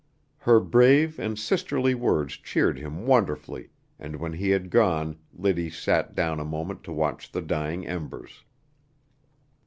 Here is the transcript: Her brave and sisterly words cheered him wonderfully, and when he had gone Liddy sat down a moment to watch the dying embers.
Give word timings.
Her 0.39 0.59
brave 0.59 1.19
and 1.19 1.37
sisterly 1.37 1.93
words 1.93 2.33
cheered 2.35 2.79
him 2.79 3.05
wonderfully, 3.05 3.69
and 3.99 4.15
when 4.15 4.33
he 4.33 4.49
had 4.49 4.71
gone 4.71 5.19
Liddy 5.31 5.69
sat 5.69 6.15
down 6.15 6.39
a 6.39 6.43
moment 6.43 6.83
to 6.85 6.91
watch 6.91 7.31
the 7.31 7.41
dying 7.43 7.85
embers. 7.85 8.43